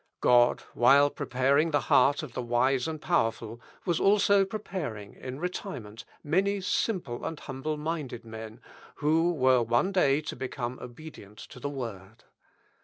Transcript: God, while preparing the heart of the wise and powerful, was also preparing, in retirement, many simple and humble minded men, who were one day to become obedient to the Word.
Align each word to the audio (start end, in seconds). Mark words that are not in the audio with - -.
God, 0.19 0.61
while 0.73 1.11
preparing 1.11 1.69
the 1.69 1.81
heart 1.81 2.23
of 2.23 2.33
the 2.33 2.41
wise 2.41 2.87
and 2.87 2.99
powerful, 2.99 3.61
was 3.85 3.99
also 3.99 4.43
preparing, 4.45 5.13
in 5.13 5.39
retirement, 5.39 6.05
many 6.23 6.59
simple 6.59 7.23
and 7.23 7.39
humble 7.39 7.77
minded 7.77 8.25
men, 8.25 8.61
who 8.95 9.31
were 9.31 9.61
one 9.61 9.91
day 9.91 10.19
to 10.21 10.35
become 10.35 10.79
obedient 10.81 11.37
to 11.37 11.59
the 11.59 11.69
Word. 11.69 12.23